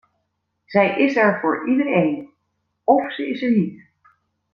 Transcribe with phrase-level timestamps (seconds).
[0.65, 2.29] Zij is er voor iedereen,
[2.83, 3.89] of ze is er niet.